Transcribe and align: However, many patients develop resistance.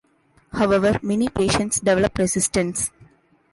However, 0.53 0.97
many 1.03 1.29
patients 1.29 1.79
develop 1.79 2.17
resistance. 2.17 2.89